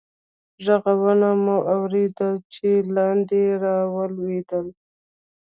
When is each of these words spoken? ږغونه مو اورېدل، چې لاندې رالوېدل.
ږغونه 0.65 1.29
مو 1.43 1.57
اورېدل، 1.73 2.35
چې 2.53 2.67
لاندې 2.95 3.41
رالوېدل. 3.63 4.65